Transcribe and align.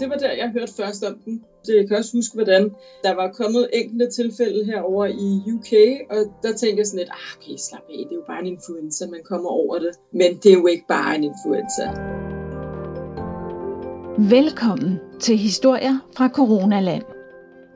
Det 0.00 0.10
var 0.10 0.16
der, 0.16 0.32
jeg 0.32 0.50
hørte 0.50 0.72
først 0.74 1.04
om 1.04 1.18
den. 1.24 1.44
Det, 1.66 1.76
jeg 1.76 1.88
kan 1.88 1.96
også 1.96 2.16
huske, 2.16 2.34
hvordan 2.34 2.62
der 3.04 3.14
var 3.14 3.32
kommet 3.32 3.70
enkelte 3.72 4.10
tilfælde 4.10 4.64
herover 4.64 5.06
i 5.06 5.28
UK, 5.54 5.72
og 6.10 6.16
der 6.42 6.52
tænkte 6.56 6.78
jeg 6.78 6.86
sådan 6.86 6.98
lidt, 6.98 7.10
ah, 7.10 7.36
okay, 7.36 7.56
slap 7.68 7.86
af, 7.90 8.04
det 8.08 8.12
er 8.12 8.20
jo 8.22 8.24
bare 8.26 8.40
en 8.40 8.46
influenza, 8.46 9.06
man 9.06 9.20
kommer 9.24 9.50
over 9.50 9.78
det. 9.78 9.90
Men 10.12 10.36
det 10.42 10.52
er 10.52 10.58
jo 10.60 10.66
ikke 10.66 10.84
bare 10.88 11.16
en 11.16 11.24
influenza. 11.24 11.84
Velkommen 14.36 14.98
til 15.20 15.36
Historier 15.36 15.96
fra 16.16 16.28
Coronaland. 16.28 17.04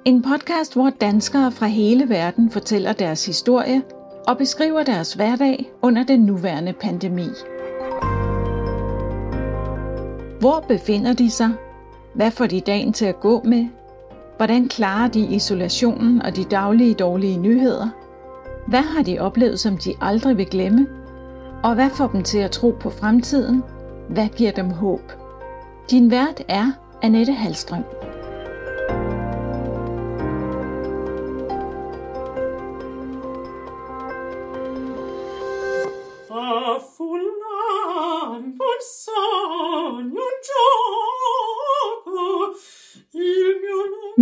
En 0.05 0.23
podcast, 0.23 0.75
hvor 0.75 0.91
danskere 1.01 1.53
fra 1.53 1.67
hele 1.67 2.09
verden 2.09 2.51
fortæller 2.51 2.93
deres 2.93 3.27
historie 3.27 3.83
og 4.29 4.39
beskriver 4.39 4.83
deres 4.83 5.15
hverdag 5.15 5.73
under 5.83 6.05
den 6.05 6.21
nuværende 6.21 6.73
pandemi. 6.73 7.29
Hvor 10.41 10.65
befinder 10.69 11.13
de 11.13 11.31
sig? 11.31 11.51
Hvad 12.15 12.31
får 12.31 12.47
de 12.47 12.61
dagen 12.61 12.93
til 12.93 13.05
at 13.05 13.21
gå 13.21 13.43
med? 13.45 13.67
Hvordan 14.37 14.69
klarer 14.69 15.09
de 15.09 15.21
isolationen 15.21 16.23
og 16.23 16.37
de 16.37 16.45
daglige 16.45 16.95
dårlige 16.95 17.39
nyheder? 17.39 17.89
Hvad 18.67 18.83
har 18.83 19.03
de 19.03 19.19
oplevet, 19.19 19.61
som 19.61 19.79
de 19.79 19.95
aldrig 20.01 20.37
vil 20.37 20.47
glemme? 20.47 20.87
Og 21.63 21.75
hvad 21.75 21.91
får 21.91 22.07
dem 22.07 22.23
til 22.23 22.39
at 22.39 22.51
tro 22.51 22.77
på 22.81 22.91
fremtiden? 22.91 23.63
Hvad 24.09 24.29
giver 24.37 24.53
dem 24.53 24.71
håb? 24.71 25.13
Din 25.91 26.11
vært 26.11 26.43
er 26.49 26.73
Annette 27.03 27.33
Halstrøm. 27.33 27.85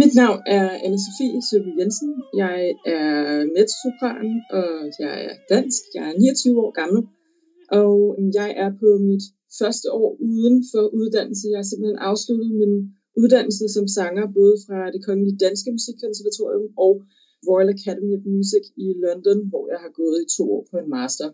Mit 0.03 0.15
navn 0.23 0.41
er 0.57 0.67
Anne-Sophie 0.87 1.35
Søby 1.49 1.71
Jensen. 1.79 2.11
Jeg 2.43 2.59
er 2.97 3.09
mezzosopran, 3.55 4.29
og 4.59 4.71
jeg 5.03 5.17
er 5.29 5.35
dansk. 5.53 5.83
Jeg 5.97 6.05
er 6.11 6.15
29 6.19 6.65
år 6.65 6.73
gammel, 6.81 7.01
og 7.83 7.95
jeg 8.39 8.51
er 8.65 8.71
på 8.83 8.89
mit 9.09 9.25
første 9.61 9.87
år 10.03 10.11
uden 10.33 10.57
for 10.73 10.85
uddannelse. 11.01 11.45
Jeg 11.53 11.59
har 11.63 11.69
simpelthen 11.71 12.01
afsluttet 12.11 12.51
min 12.61 12.75
uddannelse 13.21 13.65
som 13.77 13.87
sanger, 13.99 14.25
både 14.39 14.55
fra 14.65 14.79
det 14.95 15.01
Kongelige 15.07 15.41
Danske 15.47 15.71
Musikkonservatorium 15.77 16.67
og 16.87 16.95
Royal 17.49 17.71
Academy 17.77 18.13
of 18.19 18.25
Music 18.35 18.65
i 18.85 18.89
London, 19.05 19.39
hvor 19.51 19.65
jeg 19.73 19.81
har 19.85 19.93
gået 20.01 20.19
i 20.25 20.31
to 20.37 20.45
år 20.57 20.63
på 20.71 20.77
en 20.83 20.91
master. 20.99 21.29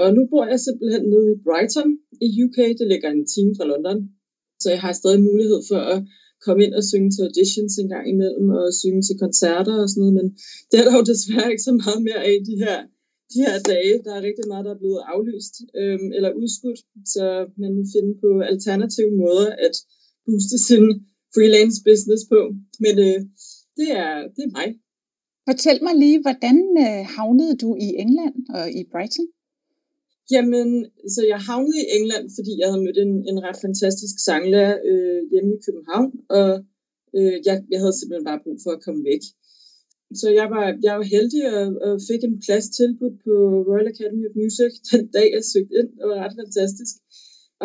Og 0.00 0.06
nu 0.16 0.22
bor 0.30 0.44
jeg 0.52 0.60
simpelthen 0.60 1.04
nede 1.12 1.28
i 1.34 1.40
Brighton 1.46 1.90
i 2.26 2.28
UK. 2.44 2.58
Det 2.78 2.86
ligger 2.92 3.08
en 3.10 3.26
time 3.34 3.52
fra 3.56 3.68
London. 3.72 3.98
Så 4.62 4.66
jeg 4.74 4.80
har 4.84 4.92
stadig 5.00 5.20
mulighed 5.30 5.60
for 5.70 5.80
at 5.94 5.98
komme 6.44 6.60
ind 6.64 6.74
og 6.78 6.84
synge 6.90 7.10
til 7.10 7.26
auditions 7.28 7.74
en 7.82 7.90
gang 7.94 8.06
imellem, 8.14 8.46
og 8.58 8.66
synge 8.80 9.02
til 9.04 9.16
koncerter 9.24 9.76
og 9.82 9.88
sådan 9.88 10.00
noget, 10.02 10.18
men 10.20 10.28
det 10.68 10.76
er 10.78 10.84
der 10.86 10.94
jo 10.98 11.04
desværre 11.12 11.50
ikke 11.52 11.66
så 11.68 11.74
meget 11.82 12.00
mere 12.08 12.20
af 12.30 12.36
de 12.48 12.54
her, 12.64 12.78
de 13.32 13.38
her 13.46 13.56
dage. 13.72 13.94
Der 14.04 14.12
er 14.14 14.22
rigtig 14.28 14.46
meget, 14.50 14.66
der 14.66 14.72
er 14.74 14.82
blevet 14.82 15.02
aflyst 15.14 15.54
øhm, 15.80 16.08
eller 16.16 16.30
udskudt, 16.40 16.80
så 17.14 17.24
man 17.62 17.72
må 17.76 17.82
finde 17.94 18.12
på 18.22 18.30
alternative 18.52 19.12
måder 19.22 19.50
at 19.66 19.74
booste 20.24 20.58
sin 20.68 20.84
freelance 21.34 21.78
business 21.88 22.22
på. 22.32 22.40
Men 22.84 22.94
øh, 23.06 23.18
det, 23.78 23.88
er, 24.02 24.12
det 24.36 24.42
er 24.48 24.52
mig. 24.58 24.68
Fortæl 25.48 25.78
mig 25.86 25.94
lige, 26.04 26.18
hvordan 26.24 26.56
øh, 26.86 27.00
havnede 27.16 27.54
du 27.62 27.70
i 27.86 27.88
England 28.04 28.36
og 28.58 28.64
i 28.78 28.80
Brighton? 28.92 29.26
Jamen, 30.32 30.68
så 31.14 31.20
jeg 31.32 31.40
havnede 31.48 31.80
i 31.82 31.90
England, 31.96 32.26
fordi 32.36 32.52
jeg 32.60 32.68
havde 32.68 32.84
mødt 32.86 32.98
en, 33.06 33.14
en 33.30 33.38
ret 33.46 33.58
fantastisk 33.66 34.16
sanglærer 34.26 34.76
øh, 34.90 35.20
hjemme 35.32 35.50
i 35.54 35.62
København, 35.66 36.10
og 36.38 36.50
øh, 37.16 37.36
jeg, 37.46 37.56
jeg 37.72 37.78
havde 37.82 37.96
simpelthen 37.96 38.28
bare 38.30 38.44
brug 38.44 38.58
for 38.64 38.72
at 38.74 38.84
komme 38.84 39.02
væk. 39.10 39.22
Så 40.20 40.26
jeg 40.40 40.46
var, 40.54 40.66
jeg 40.86 40.94
var 40.98 41.06
heldig 41.16 41.42
og, 41.58 41.66
og 41.86 41.92
fik 42.08 42.22
en 42.24 42.36
plads 42.44 42.66
tilbudt 42.78 43.16
på 43.24 43.34
Royal 43.68 43.92
Academy 43.92 44.24
of 44.28 44.34
Music 44.42 44.72
den 44.90 45.04
dag, 45.16 45.26
jeg 45.36 45.44
søgte 45.52 45.74
ind. 45.78 45.90
Det 45.98 46.06
var 46.10 46.18
ret 46.24 46.38
fantastisk. 46.42 46.94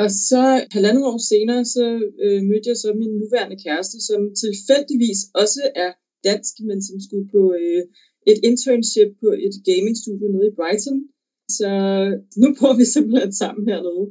Og 0.02 0.08
så 0.30 0.44
halvandet 0.76 1.04
år 1.12 1.20
senere, 1.32 1.62
så 1.76 1.86
øh, 2.24 2.42
mødte 2.50 2.70
jeg 2.72 2.78
så 2.84 2.90
min 3.02 3.14
nuværende 3.22 3.58
kæreste, 3.66 3.98
som 4.10 4.22
tilfældigvis 4.44 5.22
også 5.44 5.64
er 5.86 5.92
dansk, 6.30 6.54
men 6.70 6.80
som 6.88 6.98
skulle 7.06 7.28
på 7.36 7.44
øh, 7.62 7.84
et 8.32 8.40
internship 8.50 9.12
på 9.24 9.30
et 9.46 9.56
gamingstudio 9.68 10.28
nede 10.30 10.48
i 10.52 10.58
Brighton. 10.60 10.98
Så 11.58 11.70
nu 12.42 12.48
bor 12.60 12.74
vi 12.80 12.86
simpelthen 12.86 13.34
sammen 13.42 13.64
hernede. 13.72 14.06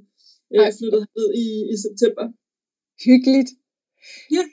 Jeg 0.50 0.74
flyttede 0.78 1.06
ned 1.16 1.28
i, 1.44 1.48
i 1.74 1.76
september. 1.86 2.24
Hyggeligt. 3.06 3.50
Ja. 4.36 4.44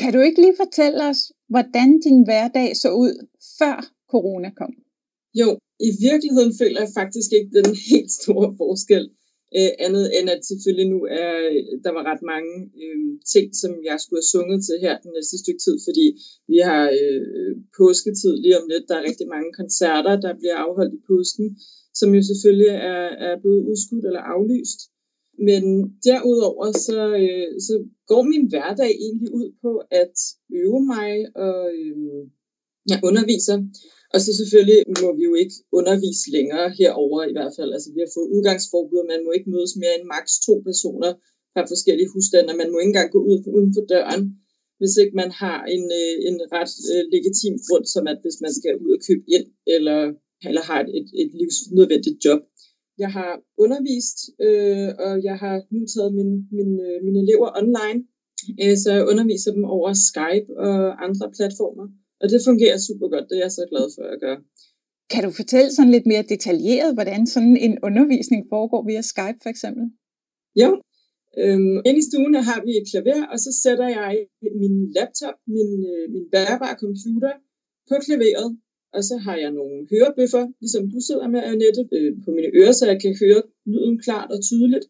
Kan 0.00 0.12
du 0.14 0.20
ikke 0.26 0.40
lige 0.40 0.60
fortælle 0.64 1.00
os, 1.10 1.20
hvordan 1.52 1.88
din 2.06 2.20
hverdag 2.28 2.68
så 2.82 2.88
ud, 3.04 3.14
før 3.58 3.76
corona 4.12 4.50
kom? 4.60 4.72
Jo, 5.40 5.48
i 5.88 5.90
virkeligheden 6.08 6.52
føler 6.60 6.80
jeg 6.84 6.96
faktisk 7.00 7.30
ikke 7.36 7.50
den 7.58 7.70
helt 7.90 8.10
store 8.20 8.48
forskel. 8.60 9.04
Øh, 9.58 9.72
andet 9.86 10.06
end 10.16 10.26
at 10.34 10.42
selvfølgelig 10.50 10.88
nu 10.94 11.00
er, 11.22 11.32
der 11.84 11.92
var 11.96 12.04
ret 12.10 12.22
mange 12.34 12.54
øh, 12.84 13.08
ting, 13.32 13.46
som 13.62 13.72
jeg 13.88 13.96
skulle 14.00 14.20
have 14.20 14.32
sunget 14.34 14.60
til 14.68 14.76
her 14.84 14.94
den 15.04 15.12
næste 15.16 15.36
stykke 15.42 15.62
tid, 15.66 15.76
fordi 15.86 16.06
vi 16.52 16.58
har 16.68 16.84
øh, 17.00 17.52
påsketid 17.78 18.34
lige 18.44 18.58
om 18.60 18.66
lidt. 18.72 18.88
Der 18.88 18.96
er 18.98 19.08
rigtig 19.10 19.28
mange 19.34 19.50
koncerter, 19.60 20.14
der 20.24 20.32
bliver 20.40 20.56
afholdt 20.64 20.94
i 20.98 21.00
påsken 21.10 21.46
som 21.98 22.08
jo 22.16 22.22
selvfølgelig 22.30 22.72
er, 22.94 23.04
er 23.28 23.34
blevet 23.42 23.66
udskudt 23.70 24.04
eller 24.08 24.24
aflyst. 24.34 24.80
Men 25.48 25.62
derudover 26.08 26.66
så, 26.86 27.00
øh, 27.22 27.50
så 27.66 27.74
går 28.10 28.22
min 28.32 28.44
hverdag 28.52 28.92
egentlig 29.06 29.30
ud 29.40 29.48
på 29.62 29.72
at 30.02 30.16
øve 30.60 30.80
mig 30.94 31.12
og 31.46 31.60
øh, 31.82 32.22
jeg 32.90 32.98
underviser. 33.08 33.56
Og 34.14 34.18
så 34.24 34.30
selvfølgelig 34.40 34.80
må 35.02 35.08
vi 35.18 35.24
jo 35.30 35.34
ikke 35.42 35.56
undervise 35.78 36.24
længere 36.36 36.66
herover 36.78 37.20
i 37.30 37.34
hvert 37.36 37.52
fald. 37.56 37.70
Altså 37.76 37.88
vi 37.94 38.00
har 38.04 38.10
fået 38.16 38.32
udgangsforbud, 38.34 39.02
man 39.12 39.24
må 39.24 39.30
ikke 39.36 39.52
mødes 39.54 39.74
mere 39.82 39.94
end 39.98 40.06
maks 40.14 40.32
to 40.46 40.54
personer 40.68 41.12
fra 41.52 41.62
forskellige 41.72 42.12
husstande. 42.14 42.60
Man 42.60 42.70
må 42.70 42.76
ikke 42.78 42.92
engang 42.92 43.10
gå 43.16 43.20
ud 43.30 43.38
uden 43.56 43.70
for 43.76 43.84
døren, 43.92 44.22
hvis 44.78 44.94
ikke 45.02 45.14
man 45.22 45.30
har 45.42 45.58
en, 45.76 45.84
øh, 46.02 46.14
en 46.28 46.36
ret 46.54 46.74
øh, 46.92 47.02
legitim 47.14 47.54
grund, 47.66 47.86
som 47.94 48.04
at 48.12 48.18
hvis 48.24 48.38
man 48.44 48.52
skal 48.58 48.72
ud 48.84 48.90
og 48.96 49.02
købe 49.08 49.24
ind, 49.36 49.46
eller 49.74 49.98
eller 50.48 50.62
har 50.70 50.78
et, 50.80 50.90
et, 50.98 51.08
et 51.22 51.30
livsnødvendigt 51.40 52.18
job. 52.24 52.40
Jeg 52.98 53.10
har 53.18 53.32
undervist, 53.64 54.18
øh, 54.46 54.90
og 55.04 55.12
jeg 55.28 55.36
har 55.42 55.56
nu 55.74 55.80
taget 55.94 56.12
min, 56.18 56.30
min, 56.56 56.70
øh, 56.86 56.96
mine 57.06 57.20
elever 57.24 57.48
online, 57.62 58.00
øh, 58.62 58.76
så 58.82 58.88
jeg 58.96 59.08
underviser 59.10 59.52
dem 59.56 59.64
over 59.76 59.90
Skype 60.08 60.48
og 60.66 61.04
andre 61.06 61.26
platformer. 61.36 61.86
Og 62.20 62.26
det 62.30 62.40
fungerer 62.48 62.78
super 62.88 63.08
godt, 63.12 63.26
det 63.28 63.36
er 63.36 63.44
jeg 63.46 63.54
så 63.58 63.64
glad 63.72 63.86
for 63.94 64.04
at 64.14 64.20
gøre. 64.24 64.40
Kan 65.12 65.24
du 65.24 65.30
fortælle 65.40 65.70
sådan 65.72 65.94
lidt 65.96 66.06
mere 66.12 66.30
detaljeret, 66.34 66.94
hvordan 66.96 67.26
sådan 67.34 67.56
en 67.66 67.74
undervisning 67.88 68.42
foregår 68.54 68.82
via 68.90 69.02
Skype 69.12 69.40
for 69.42 69.50
eksempel? 69.54 69.84
Jo, 70.62 70.70
øhm, 71.42 71.76
inde 71.88 72.00
i 72.02 72.08
stuen 72.08 72.34
har 72.50 72.60
vi 72.66 72.72
et 72.80 72.86
klaver, 72.90 73.22
og 73.32 73.38
så 73.44 73.50
sætter 73.62 73.88
jeg 73.98 74.12
min 74.62 74.76
laptop, 74.96 75.36
min, 75.54 75.70
øh, 75.92 76.04
min 76.14 76.26
bærbare 76.34 76.76
computer 76.84 77.34
på 77.88 77.94
klaveret, 78.06 78.48
og 78.96 79.02
så 79.08 79.16
har 79.26 79.36
jeg 79.44 79.50
nogle 79.60 79.76
hørebøffer, 79.92 80.44
ligesom 80.62 80.82
du 80.94 81.00
sidder 81.08 81.28
med, 81.34 81.40
Annette, 81.50 81.82
øh, 81.96 82.12
på 82.24 82.28
mine 82.36 82.50
ører, 82.58 82.74
så 82.76 82.84
jeg 82.92 82.98
kan 83.04 83.12
høre 83.22 83.42
lyden 83.72 83.96
klart 84.06 84.30
og 84.34 84.40
tydeligt. 84.48 84.86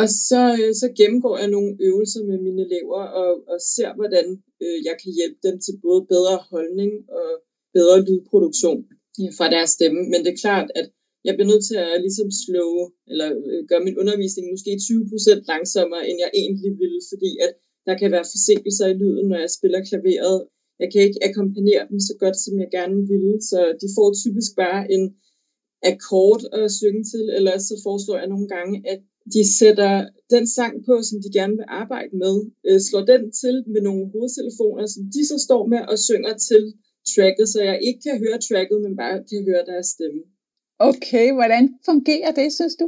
Og 0.00 0.06
så, 0.28 0.42
øh, 0.60 0.72
så 0.80 0.86
gennemgår 1.00 1.36
jeg 1.42 1.50
nogle 1.56 1.70
øvelser 1.88 2.22
med 2.30 2.38
mine 2.46 2.60
elever 2.66 3.02
og, 3.22 3.30
og 3.52 3.58
ser, 3.74 3.90
hvordan 3.98 4.26
øh, 4.64 4.78
jeg 4.88 4.94
kan 5.02 5.10
hjælpe 5.18 5.40
dem 5.46 5.56
til 5.64 5.74
både 5.86 6.00
bedre 6.14 6.36
holdning 6.52 6.92
og 7.20 7.28
bedre 7.76 7.98
lydproduktion 8.06 8.80
øh, 9.20 9.30
fra 9.38 9.46
deres 9.54 9.70
stemme. 9.76 10.00
Men 10.10 10.18
det 10.24 10.30
er 10.32 10.42
klart, 10.44 10.68
at 10.80 10.86
jeg 11.26 11.34
bliver 11.34 11.50
nødt 11.52 11.64
til 11.70 11.78
at 11.86 12.00
ligesom 12.06 12.28
slå, 12.44 12.66
eller 13.10 13.28
øh, 13.48 13.60
gøre 13.70 13.86
min 13.86 13.98
undervisning 14.02 14.44
måske 14.54 14.70
20% 14.86 15.50
langsommere, 15.52 16.02
end 16.08 16.16
jeg 16.24 16.30
egentlig 16.42 16.72
ville, 16.82 17.00
fordi 17.12 17.30
at 17.46 17.52
der 17.86 17.94
kan 18.00 18.10
være 18.14 18.30
forsinkelser 18.34 18.86
i 18.88 18.98
lyden, 19.02 19.26
når 19.28 19.38
jeg 19.44 19.50
spiller 19.58 19.80
klaveret, 19.88 20.38
jeg 20.80 20.88
kan 20.92 21.02
ikke 21.06 21.24
akkompagnere 21.28 21.84
dem 21.90 22.00
så 22.08 22.14
godt, 22.22 22.36
som 22.44 22.54
jeg 22.62 22.68
gerne 22.78 22.98
ville, 23.12 23.34
så 23.50 23.58
de 23.82 23.88
får 23.96 24.08
typisk 24.22 24.50
bare 24.62 24.82
en 24.94 25.04
akkord 25.90 26.42
at 26.60 26.72
synge 26.80 27.04
til, 27.12 27.24
eller 27.36 27.54
så 27.68 27.74
foreslår 27.86 28.16
jeg 28.22 28.28
nogle 28.34 28.48
gange, 28.54 28.76
at 28.92 29.00
de 29.34 29.42
sætter 29.58 29.92
den 30.34 30.44
sang 30.56 30.74
på, 30.88 30.94
som 31.08 31.16
de 31.24 31.30
gerne 31.38 31.56
vil 31.60 31.68
arbejde 31.82 32.14
med, 32.22 32.36
øh, 32.68 32.80
slår 32.86 33.04
den 33.12 33.22
til 33.40 33.56
med 33.72 33.80
nogle 33.88 34.04
hovedtelefoner, 34.12 34.86
som 34.94 35.02
de 35.14 35.22
så 35.30 35.36
står 35.46 35.62
med 35.72 35.82
og 35.92 35.98
synger 36.08 36.34
til 36.48 36.62
tracket, 37.12 37.46
så 37.52 37.58
jeg 37.70 37.78
ikke 37.88 38.00
kan 38.06 38.16
høre 38.24 38.38
tracket, 38.48 38.78
men 38.84 38.92
bare 39.02 39.16
kan 39.30 39.40
høre 39.48 39.64
deres 39.70 39.86
stemme. 39.94 40.22
Okay, 40.90 41.26
hvordan 41.36 41.64
fungerer 41.88 42.32
det, 42.40 42.48
synes 42.58 42.76
du? 42.82 42.86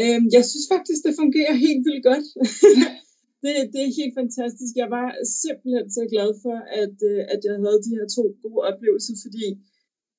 Øhm, 0.00 0.26
jeg 0.36 0.44
synes 0.50 0.66
faktisk, 0.74 1.00
det 1.06 1.14
fungerer 1.22 1.54
helt 1.66 1.82
vildt 1.86 2.04
godt. 2.10 2.26
det, 3.42 3.52
det 3.72 3.80
er 3.86 3.98
helt 4.00 4.14
fantastisk. 4.20 4.72
Jeg 4.82 4.90
var 4.98 5.08
simpelthen 5.42 5.86
så 5.96 6.02
glad 6.12 6.30
for, 6.44 6.56
at, 6.82 6.96
øh, 7.10 7.20
at 7.34 7.40
jeg 7.46 7.54
havde 7.64 7.84
de 7.86 7.96
her 7.96 8.06
to 8.16 8.24
gode 8.42 8.60
oplevelser, 8.70 9.14
fordi 9.24 9.46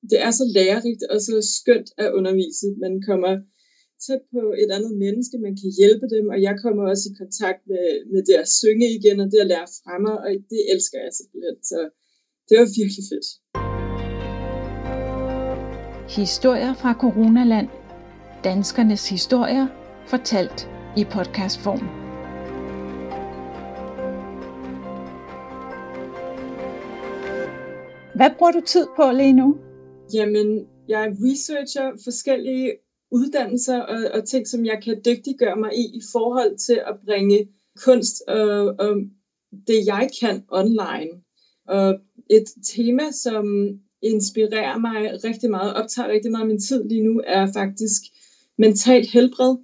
det 0.10 0.18
er 0.28 0.32
så 0.40 0.46
lærerigt 0.58 1.04
og 1.12 1.18
så 1.28 1.36
skønt 1.58 1.90
at 2.04 2.14
undervise. 2.18 2.66
Man 2.86 2.96
kommer 3.10 3.34
tæt 4.06 4.24
på 4.36 4.44
et 4.64 4.70
andet 4.76 4.94
menneske, 5.06 5.36
man 5.48 5.56
kan 5.62 5.70
hjælpe 5.80 6.06
dem, 6.16 6.26
og 6.34 6.40
jeg 6.48 6.56
kommer 6.64 6.84
også 6.92 7.06
i 7.10 7.18
kontakt 7.22 7.62
med, 7.72 7.88
med 8.14 8.22
det 8.28 8.38
at 8.44 8.50
synge 8.60 8.88
igen, 8.98 9.18
og 9.24 9.28
det 9.32 9.40
at 9.44 9.52
lære 9.54 9.70
fremme, 9.80 10.12
og 10.24 10.30
det 10.52 10.62
elsker 10.74 10.98
jeg 11.06 11.12
simpelthen. 11.20 11.58
Så 11.72 11.80
det 12.48 12.56
var 12.60 12.68
virkelig 12.80 13.06
fedt. 13.12 13.28
Historier 16.22 16.74
fra 16.82 16.92
Coronaland. 17.04 17.70
Danskernes 18.44 19.10
historier 19.10 19.68
fortalt 20.08 20.60
i 20.98 21.04
podcastform. 21.14 22.00
Hvad 28.16 28.30
bruger 28.38 28.52
du 28.52 28.62
tid 28.62 28.88
på 28.96 29.12
lige 29.12 29.34
nu? 29.34 29.58
Jamen, 30.13 30.68
jeg 30.88 31.16
researcher 31.22 31.92
forskellige 32.04 32.72
uddannelser 33.12 33.80
og, 33.80 34.00
og 34.13 34.28
ting, 34.28 34.48
som 34.48 34.66
jeg 34.66 34.81
kan 34.84 35.02
dygtiggøre 35.06 35.56
mig 35.56 35.72
i 35.74 35.98
i 35.98 36.02
forhold 36.12 36.58
til 36.58 36.81
at 36.88 36.96
bringe 37.06 37.48
kunst 37.86 38.24
og, 38.28 38.75
og 38.80 38.96
det, 39.68 39.86
jeg 39.86 40.10
kan 40.22 40.44
online. 40.48 41.12
Og 41.68 42.00
et 42.30 42.48
tema, 42.63 43.12
som 43.12 43.46
inspirerer 44.02 44.78
mig 44.78 45.24
rigtig 45.24 45.50
meget, 45.50 45.74
optager 45.74 46.10
rigtig 46.10 46.31
meget 46.31 46.44
af 46.44 46.48
min 46.48 46.62
tid 46.62 46.84
lige 46.84 47.04
nu, 47.04 47.22
er 47.28 47.54
faktisk 47.54 48.02
mentalt 48.58 49.12
helbred. 49.12 49.56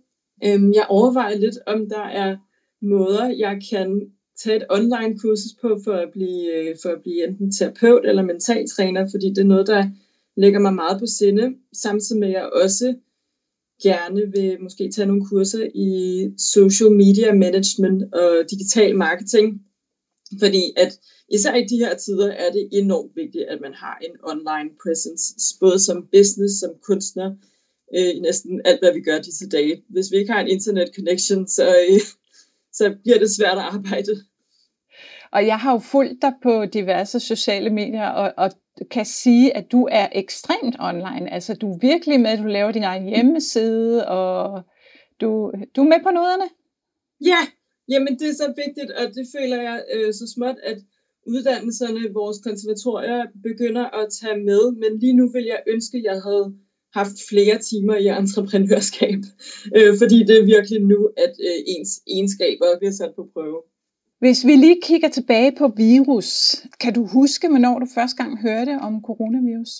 Øhm, 0.45 0.73
jeg 0.73 0.85
overvejer 0.89 1.37
lidt, 1.37 1.57
om 1.67 1.89
der 1.89 2.03
er 2.03 2.37
måder, 2.81 3.27
jeg 3.27 3.59
kan 3.69 4.11
tage 4.43 4.55
et 4.55 4.65
online 4.69 5.19
kursus 5.19 5.53
på 5.61 5.79
for 5.83 5.93
at 5.93 6.09
blive, 6.11 6.53
øh, 6.55 6.75
for 6.81 6.89
at 6.89 7.01
blive 7.01 7.27
enten 7.27 7.51
terapeut 7.51 8.05
eller 8.05 8.23
mentaltræner, 8.23 9.07
fordi 9.11 9.29
det 9.29 9.37
er 9.37 9.53
noget, 9.53 9.67
der 9.67 9.89
ligger 10.37 10.59
mig 10.59 10.73
meget 10.73 10.99
på 10.99 11.05
sinde, 11.05 11.55
samtidig 11.73 12.19
med 12.19 12.27
at 12.27 12.33
jeg 12.33 12.49
også 12.63 12.95
gerne 13.83 14.21
vil 14.35 14.61
måske 14.61 14.91
tage 14.91 15.05
nogle 15.05 15.25
kurser 15.25 15.67
i 15.75 15.91
social 16.37 16.91
media 16.91 17.33
management 17.33 18.13
og 18.13 18.31
digital 18.51 18.95
marketing, 18.95 19.61
fordi 20.39 20.63
at 20.77 20.99
især 21.29 21.55
i 21.55 21.65
de 21.65 21.77
her 21.77 21.95
tider 21.95 22.31
er 22.31 22.51
det 22.51 22.69
enormt 22.71 23.15
vigtigt, 23.15 23.43
at 23.43 23.61
man 23.61 23.73
har 23.73 23.97
en 24.01 24.15
online 24.23 24.69
presence, 24.83 25.25
både 25.59 25.79
som 25.79 26.07
business, 26.11 26.59
som 26.59 26.71
kunstner, 26.83 27.35
øh, 27.95 28.09
i 28.15 28.19
næsten 28.19 28.61
alt, 28.65 28.79
hvad 28.79 28.93
vi 28.93 29.01
gør 29.01 29.21
disse 29.21 29.49
dage. 29.49 29.83
Hvis 29.89 30.11
vi 30.11 30.17
ikke 30.17 30.31
har 30.31 30.41
en 30.41 30.47
internet 30.47 30.89
connection, 30.95 31.47
så, 31.47 31.67
øh, 31.67 31.99
så 32.73 32.95
bliver 33.03 33.19
det 33.19 33.31
svært 33.31 33.57
at 33.57 33.63
arbejde. 33.63 34.11
Og 35.31 35.45
jeg 35.45 35.59
har 35.59 35.71
jo 35.71 35.79
fulgt 35.79 36.21
dig 36.21 36.33
på 36.43 36.65
diverse 36.65 37.19
sociale 37.19 37.69
medier, 37.69 38.07
og, 38.07 38.33
og 38.37 38.51
kan 38.91 39.05
sige, 39.05 39.57
at 39.57 39.71
du 39.71 39.87
er 39.91 40.07
ekstremt 40.11 40.75
online. 40.79 41.33
Altså, 41.33 41.53
du 41.53 41.71
er 41.71 41.77
virkelig 41.81 42.19
med, 42.19 42.29
at 42.29 42.39
du 42.39 42.43
laver 42.43 42.71
din 42.71 42.83
egen 42.83 43.07
hjemmeside, 43.07 44.07
og 44.07 44.63
du, 45.21 45.51
du 45.75 45.81
er 45.81 45.89
med 45.93 46.03
på 46.03 46.11
noderne. 46.11 46.49
Ja, 47.25 47.41
jamen 47.89 48.19
det 48.19 48.29
er 48.29 48.33
så 48.33 48.53
vigtigt, 48.65 48.91
og 48.91 49.05
det 49.15 49.25
føler 49.35 49.61
jeg 49.61 49.83
øh, 49.93 50.13
så 50.13 50.33
småt, 50.35 50.55
at 50.63 50.77
uddannelserne, 51.27 52.13
vores 52.13 52.37
konservatorier, 52.47 53.25
begynder 53.43 53.85
at 53.99 54.07
tage 54.21 54.39
med. 54.49 54.71
Men 54.71 54.99
lige 54.99 55.15
nu 55.19 55.31
vil 55.31 55.45
jeg 55.45 55.63
ønske, 55.67 55.97
at 55.97 56.03
jeg 56.03 56.21
havde 56.27 56.57
haft 56.93 57.17
flere 57.29 57.57
timer 57.69 57.95
i 57.95 58.07
entreprenørskab, 58.07 59.19
øh, 59.77 59.97
fordi 59.97 60.17
det 60.27 60.35
er 60.37 60.45
virkelig 60.45 60.81
nu, 60.81 61.09
at 61.17 61.33
øh, 61.47 61.59
ens 61.67 62.01
egenskaber 62.07 62.65
bliver 62.79 62.91
sat 62.91 63.13
på 63.15 63.29
prøve. 63.33 63.61
Hvis 64.19 64.45
vi 64.45 64.55
lige 64.55 64.81
kigger 64.83 65.09
tilbage 65.09 65.51
på 65.57 65.67
virus, 65.77 66.29
kan 66.79 66.93
du 66.93 67.05
huske, 67.05 67.47
hvornår 67.49 67.79
du 67.79 67.87
første 67.95 68.23
gang 68.23 68.41
hørte 68.41 68.73
om 68.81 69.01
coronavirus? 69.05 69.73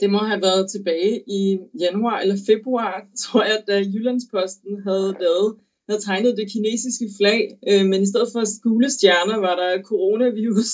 Det 0.00 0.10
må 0.10 0.18
have 0.18 0.42
været 0.42 0.70
tilbage 0.70 1.22
i 1.26 1.58
januar 1.80 2.18
eller 2.20 2.36
februar, 2.46 2.94
tror 3.22 3.42
jeg, 3.44 3.62
da 3.68 3.78
Jyllandsposten 3.78 4.82
havde 4.86 5.16
lavet 5.20 5.56
havde 5.88 6.02
tegnet 6.02 6.36
det 6.36 6.52
kinesiske 6.52 7.08
flag, 7.18 7.58
øh, 7.68 7.84
men 7.90 8.02
i 8.02 8.06
stedet 8.06 8.28
for 8.32 8.62
gule 8.62 8.90
stjerner 8.90 9.38
var 9.46 9.54
der 9.56 9.82
coronavirus. 9.82 10.72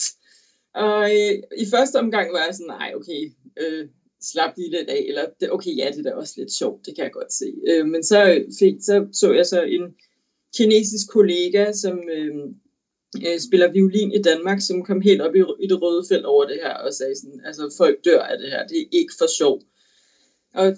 Og 0.74 1.02
øh, 1.18 1.34
i 1.64 1.66
første 1.74 1.96
omgang 2.02 2.32
var 2.32 2.42
jeg 2.46 2.54
sådan, 2.54 2.74
nej, 2.78 2.90
okay, 2.98 3.22
øh, 3.60 3.88
slap 4.22 4.56
lige 4.56 4.70
lidt 4.70 4.88
af, 4.88 5.04
eller 5.08 5.24
okay, 5.50 5.76
ja, 5.76 5.90
det 5.90 5.98
er 5.98 6.10
da 6.10 6.16
også 6.16 6.34
lidt 6.36 6.52
sjovt, 6.52 6.86
det 6.86 6.94
kan 6.94 7.04
jeg 7.04 7.12
godt 7.12 7.32
se. 7.32 7.54
Øh, 7.68 7.86
men 7.86 8.04
så, 8.04 8.44
fik, 8.58 8.74
så 8.80 9.06
så 9.12 9.32
jeg 9.32 9.46
så 9.46 9.62
en 9.62 9.94
kinesisk 10.56 11.08
kollega, 11.08 11.72
som 11.72 11.98
øh, 12.16 12.36
øh, 13.26 13.38
spiller 13.40 13.72
violin 13.72 14.12
i 14.12 14.22
Danmark, 14.22 14.60
som 14.60 14.84
kom 14.84 15.00
helt 15.00 15.20
op 15.20 15.34
i, 15.34 15.38
i 15.38 15.66
det 15.66 15.82
røde 15.82 16.04
felt 16.08 16.24
over 16.24 16.44
det 16.44 16.58
her, 16.62 16.74
og 16.74 16.94
sagde 16.94 17.16
sådan, 17.16 17.40
altså 17.44 17.74
folk 17.76 18.04
dør 18.04 18.20
af 18.20 18.38
det 18.38 18.50
her, 18.50 18.66
det 18.66 18.78
er 18.80 18.86
ikke 18.92 19.12
for 19.18 19.36
sjov. 19.38 19.62
Og 20.54 20.76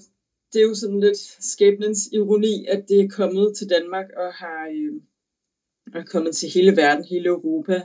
det 0.52 0.62
er 0.62 0.68
jo 0.68 0.74
sådan 0.74 1.00
lidt 1.00 1.18
skæbnens 1.52 1.98
ironi, 2.12 2.66
at 2.68 2.84
det 2.88 3.00
er 3.00 3.08
kommet 3.08 3.56
til 3.56 3.70
Danmark 3.70 4.06
og 4.16 4.32
har 4.32 4.68
øh, 4.74 5.00
er 5.94 6.04
kommet 6.04 6.36
til 6.36 6.48
hele 6.54 6.76
verden, 6.76 7.04
hele 7.04 7.28
Europa, 7.28 7.82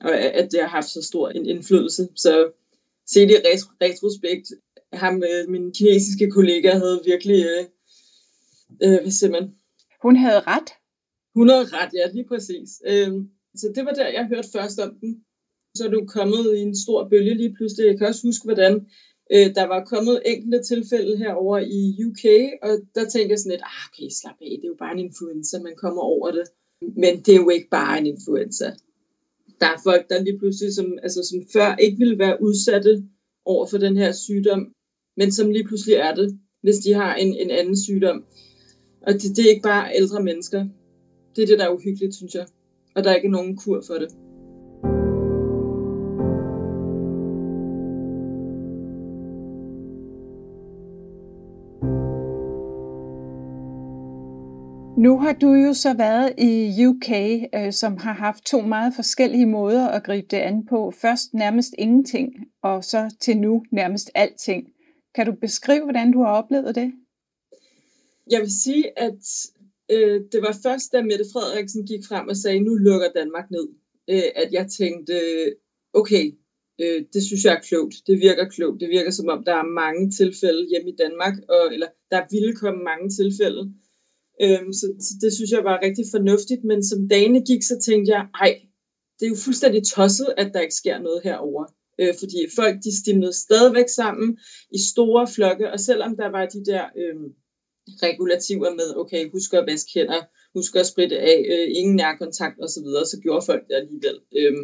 og 0.00 0.14
at 0.16 0.52
det 0.52 0.60
har 0.60 0.68
haft 0.68 0.88
så 0.88 1.02
stor 1.02 1.28
en 1.28 1.46
indflydelse. 1.46 2.08
Så 2.16 2.52
set 3.06 3.30
i 3.30 3.36
retrospekt, 3.82 4.52
ham, 4.96 5.22
øh, 5.30 5.50
min 5.50 5.72
kinesiske 5.72 6.30
kollega, 6.30 6.70
havde 6.72 7.00
virkelig, 7.04 7.46
øh, 7.52 7.64
øh, 8.84 9.00
hvad 9.02 9.10
siger 9.10 9.30
man? 9.30 9.54
Hun 10.02 10.16
havde 10.16 10.40
ret. 10.40 10.70
Hun 11.34 11.48
havde 11.48 11.64
ret, 11.64 11.92
ja, 11.94 12.10
lige 12.12 12.28
præcis. 12.28 12.82
Øh, 12.86 13.12
så 13.54 13.72
det 13.74 13.84
var 13.84 13.92
der, 13.92 14.08
jeg 14.08 14.26
hørte 14.26 14.48
først 14.52 14.78
om 14.80 14.94
den. 15.00 15.24
Så 15.74 15.84
er 15.86 15.90
du 15.90 16.06
kommet 16.06 16.56
i 16.56 16.60
en 16.60 16.76
stor 16.76 17.08
bølge 17.08 17.34
lige 17.34 17.54
pludselig. 17.54 17.86
Jeg 17.86 17.98
kan 17.98 18.06
også 18.06 18.26
huske, 18.26 18.44
hvordan 18.44 18.74
øh, 19.32 19.54
der 19.54 19.66
var 19.66 19.84
kommet 19.84 20.22
enkelte 20.26 20.62
tilfælde 20.62 21.16
herover 21.16 21.58
i 21.58 22.04
UK, 22.06 22.24
og 22.62 22.70
der 22.94 23.08
tænkte 23.08 23.30
jeg 23.30 23.38
sådan 23.38 23.50
lidt, 23.50 23.62
ah, 23.62 23.82
okay, 23.88 24.08
slap 24.20 24.38
af, 24.42 24.52
det 24.58 24.64
er 24.64 24.74
jo 24.74 24.82
bare 24.84 24.92
en 24.92 25.06
influenza, 25.08 25.58
man 25.58 25.76
kommer 25.76 26.02
over 26.02 26.30
det. 26.30 26.46
Men 26.80 27.12
det 27.24 27.32
er 27.34 27.42
jo 27.44 27.48
ikke 27.48 27.68
bare 27.70 27.98
en 27.98 28.06
influenza. 28.06 28.72
Der 29.60 29.66
er 29.66 29.80
folk, 29.84 30.10
der 30.10 30.22
lige 30.22 30.38
pludselig, 30.38 30.74
som, 30.74 30.98
altså, 31.02 31.20
som 31.30 31.38
før 31.52 31.76
ikke 31.76 31.98
ville 31.98 32.18
være 32.18 32.42
udsatte 32.42 33.04
over 33.44 33.66
for 33.66 33.78
den 33.78 33.96
her 33.96 34.12
sygdom, 34.12 34.73
men 35.16 35.32
som 35.32 35.50
lige 35.50 35.64
pludselig 35.64 35.94
er 35.94 36.14
det, 36.14 36.38
hvis 36.62 36.76
de 36.76 36.94
har 36.94 37.14
en, 37.14 37.36
en 37.36 37.50
anden 37.50 37.76
sygdom. 37.76 38.24
Og 39.02 39.12
det, 39.12 39.36
det 39.36 39.44
er 39.44 39.50
ikke 39.50 39.62
bare 39.62 39.96
ældre 39.96 40.22
mennesker. 40.22 40.66
Det 41.36 41.42
er 41.42 41.46
det, 41.46 41.58
der 41.58 41.64
er 41.64 41.74
uhyggeligt, 41.74 42.14
synes 42.14 42.34
jeg. 42.34 42.46
Og 42.94 43.04
der 43.04 43.10
er 43.10 43.14
ikke 43.14 43.28
nogen 43.28 43.56
kur 43.56 43.82
for 43.86 43.94
det. 43.94 44.08
Nu 54.98 55.18
har 55.18 55.32
du 55.32 55.52
jo 55.52 55.74
så 55.74 55.94
været 55.94 56.32
i 56.38 56.86
UK, 56.86 57.10
øh, 57.54 57.72
som 57.72 57.96
har 57.96 58.12
haft 58.12 58.44
to 58.44 58.60
meget 58.60 58.92
forskellige 58.94 59.46
måder 59.46 59.88
at 59.88 60.02
gribe 60.02 60.26
det 60.30 60.36
an 60.36 60.66
på. 60.66 60.90
Først 60.90 61.34
nærmest 61.34 61.74
ingenting, 61.78 62.32
og 62.62 62.84
så 62.84 63.14
til 63.20 63.36
nu 63.36 63.62
nærmest 63.72 64.10
alting. 64.14 64.73
Kan 65.14 65.26
du 65.26 65.32
beskrive, 65.40 65.84
hvordan 65.84 66.12
du 66.12 66.18
har 66.22 66.32
oplevet 66.42 66.74
det? 66.74 66.92
Jeg 68.30 68.40
vil 68.40 68.52
sige, 68.62 68.98
at 68.98 69.22
øh, 69.90 70.20
det 70.32 70.42
var 70.42 70.58
først, 70.62 70.92
da 70.92 71.02
Mette 71.02 71.24
Frederiksen 71.32 71.86
gik 71.86 72.02
frem 72.08 72.28
og 72.28 72.36
sagde, 72.36 72.60
nu 72.60 72.74
lukker 72.74 73.10
Danmark 73.12 73.50
ned, 73.50 73.68
øh, 74.10 74.28
at 74.42 74.52
jeg 74.52 74.66
tænkte, 74.78 75.14
okay, 75.92 76.24
øh, 76.80 77.04
det 77.12 77.22
synes 77.22 77.44
jeg 77.44 77.54
er 77.54 77.66
klogt. 77.68 77.94
Det 78.06 78.16
virker 78.20 78.48
klogt. 78.48 78.80
Det 78.80 78.88
virker 78.88 79.10
som 79.10 79.28
om, 79.28 79.44
der 79.44 79.54
er 79.54 79.74
mange 79.82 80.10
tilfælde 80.10 80.68
hjemme 80.70 80.90
i 80.90 80.96
Danmark, 80.96 81.34
og, 81.48 81.74
eller 81.74 81.88
der 82.10 82.22
ville 82.30 82.56
komme 82.56 82.80
mange 82.90 83.08
tilfælde. 83.18 83.62
Øh, 84.42 84.64
så, 84.78 84.86
så 85.06 85.12
det 85.20 85.32
synes 85.32 85.50
jeg 85.50 85.64
var 85.64 85.84
rigtig 85.86 86.04
fornuftigt, 86.10 86.64
men 86.64 86.84
som 86.84 87.08
dagene 87.08 87.40
gik, 87.50 87.62
så 87.62 87.76
tænkte 87.86 88.12
jeg, 88.12 88.22
ej, 88.42 88.52
det 89.16 89.26
er 89.26 89.30
jo 89.34 89.44
fuldstændig 89.44 89.82
tosset, 89.86 90.34
at 90.36 90.54
der 90.54 90.60
ikke 90.60 90.80
sker 90.82 90.98
noget 90.98 91.20
herover. 91.24 91.64
Øh, 92.00 92.14
fordi 92.18 92.40
folk, 92.56 92.76
de 92.84 93.00
stimlede 93.00 93.32
stadigvæk 93.32 93.88
sammen 93.88 94.38
i 94.72 94.78
store 94.92 95.26
flokke, 95.34 95.72
og 95.72 95.80
selvom 95.80 96.16
der 96.16 96.28
var 96.28 96.46
de 96.46 96.64
der 96.64 96.84
øh, 97.00 97.16
regulativer 98.06 98.70
med, 98.70 98.96
okay, 98.96 99.30
husk 99.30 99.54
at 99.54 99.66
vaske 99.66 99.90
hænder, 99.94 100.22
husk 100.54 100.76
at 100.76 100.86
spritte 100.86 101.18
af, 101.18 101.38
øh, 101.52 101.68
ingen 101.78 101.96
nærkontakt 101.96 102.56
osv., 102.64 102.88
så, 102.94 103.08
så 103.10 103.20
gjorde 103.22 103.46
folk 103.46 103.62
det 103.68 103.74
alligevel. 103.74 104.16
Øh, 104.38 104.56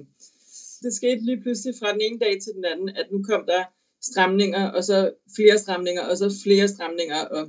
det 0.83 0.95
skete 0.95 1.25
lige 1.25 1.43
pludselig 1.43 1.75
fra 1.81 1.93
den 1.93 2.01
ene 2.01 2.19
dag 2.19 2.41
til 2.43 2.53
den 2.53 2.65
anden, 2.65 2.89
at 2.89 3.07
nu 3.13 3.23
kom 3.23 3.45
der 3.47 3.63
stramninger, 4.03 4.71
og 4.71 4.85
så 4.85 5.13
flere 5.37 5.59
stramninger, 5.59 6.03
og 6.03 6.17
så 6.17 6.41
flere 6.45 6.69
stramninger, 6.69 7.21
og 7.21 7.43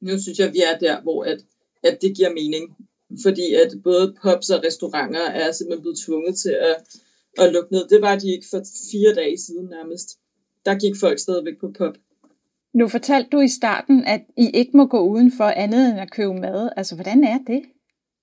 nu 0.00 0.20
synes 0.20 0.38
jeg, 0.38 0.52
vi 0.52 0.60
er 0.70 0.78
der, 0.78 1.02
hvor 1.02 1.24
at 1.24 1.40
at 1.82 1.98
det 2.02 2.16
giver 2.16 2.30
mening. 2.30 2.76
Fordi 3.22 3.54
at 3.54 3.72
både 3.84 4.14
pubs 4.22 4.50
og 4.50 4.64
restauranter 4.64 5.20
er 5.20 5.52
simpelthen 5.52 5.82
blevet 5.82 5.98
tvunget 5.98 6.38
til 6.38 6.50
at, 6.70 6.76
at 7.38 7.52
lukke 7.52 7.72
ned. 7.72 7.88
Det 7.88 8.00
var 8.02 8.18
de 8.18 8.32
ikke 8.32 8.46
for 8.50 8.62
fire 8.92 9.14
dage 9.14 9.38
siden 9.38 9.66
nærmest. 9.66 10.08
Der 10.66 10.74
gik 10.78 10.96
folk 11.00 11.18
stadigvæk 11.18 11.58
på 11.60 11.72
pub. 11.78 11.94
Nu 12.74 12.88
fortalte 12.88 13.28
du 13.32 13.40
i 13.40 13.48
starten, 13.48 14.04
at 14.04 14.20
I 14.36 14.50
ikke 14.54 14.76
må 14.76 14.86
gå 14.86 15.00
udenfor 15.00 15.44
andet 15.44 15.90
end 15.90 16.00
at 16.00 16.10
købe 16.10 16.34
mad. 16.34 16.70
Altså, 16.76 16.94
hvordan 16.94 17.24
er 17.24 17.38
det? 17.46 17.62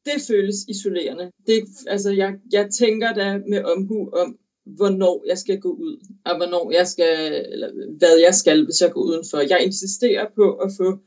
Det 0.05 0.21
føles 0.27 0.55
isolerende. 0.67 1.31
Det, 1.47 1.63
altså, 1.87 2.11
jeg, 2.11 2.33
jeg 2.51 2.69
tænker 2.79 3.13
da 3.13 3.37
med 3.37 3.63
omhu 3.63 4.09
om, 4.09 4.37
hvornår 4.65 5.23
jeg 5.27 5.37
skal 5.37 5.59
gå 5.59 5.69
ud, 5.69 6.07
og 6.25 6.37
hvornår 6.37 6.71
jeg 6.71 6.87
skal, 6.87 7.45
eller 7.51 7.69
hvad 7.97 8.17
jeg 8.25 8.35
skal, 8.35 8.65
hvis 8.65 8.81
jeg 8.81 8.91
går 8.91 9.01
udenfor. 9.01 9.37
Jeg 9.37 9.59
insisterer 9.65 10.25
på 10.35 10.53
at 10.53 10.71
få 10.77 10.99